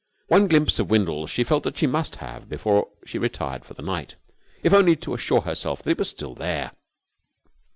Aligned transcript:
One 0.29 0.47
glimpse 0.47 0.79
of 0.79 0.89
Windles 0.89 1.29
she 1.29 1.43
felt 1.43 1.63
that 1.63 1.77
she 1.77 1.85
must 1.85 2.15
have 2.15 2.49
before 2.49 2.87
she 3.05 3.19
retired 3.19 3.63
for 3.63 3.75
the 3.75 3.83
night, 3.83 4.15
if 4.63 4.73
only 4.73 4.95
to 4.95 5.13
assure 5.13 5.41
herself 5.41 5.83
that 5.83 5.91
it 5.91 5.99
was 5.99 6.09
still 6.09 6.33
there. 6.33 6.71